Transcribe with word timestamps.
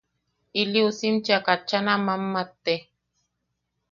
Ili 0.61 0.79
uusim 0.85 1.15
cheʼa 1.25 1.43
katchan 1.47 1.87
a 1.93 1.95
mammatte. 2.05 2.73